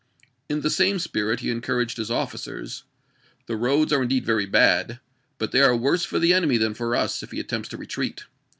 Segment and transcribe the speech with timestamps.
[0.49, 2.81] In the same spirit he encouraged his oflBcers:
[3.45, 4.99] "The roads are indeed very bad,
[5.37, 8.23] but they are worse for the enemy than for us if he attempts to retreat.